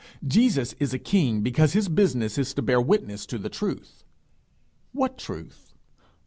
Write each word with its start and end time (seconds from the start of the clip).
Jesus 0.25 0.73
is 0.79 0.95
a 0.95 0.97
king 0.97 1.41
because 1.41 1.73
his 1.73 1.87
business 1.87 2.39
is 2.39 2.55
to 2.55 2.63
bear 2.63 2.81
witness 2.81 3.27
to 3.27 3.37
the 3.37 3.49
truth. 3.49 4.03
What 4.93 5.19
truth? 5.19 5.75